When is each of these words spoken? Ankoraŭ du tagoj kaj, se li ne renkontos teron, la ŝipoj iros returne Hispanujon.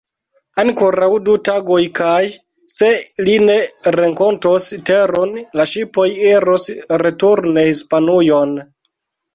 Ankoraŭ 0.61 1.09
du 1.25 1.35
tagoj 1.49 1.81
kaj, 1.99 2.23
se 2.77 2.89
li 3.29 3.37
ne 3.45 3.59
renkontos 3.99 4.73
teron, 4.93 5.39
la 5.61 5.69
ŝipoj 5.75 6.09
iros 6.35 6.69
returne 7.07 7.69
Hispanujon. 7.73 8.61